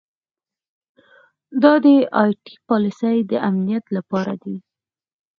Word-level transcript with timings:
دا 1.61 1.73
ائ 2.21 2.31
ټي 2.43 2.53
پالیسۍ 2.67 3.17
د 3.29 3.31
امنیت 3.49 3.85
لپاره 3.97 4.33
دي. 4.43 4.55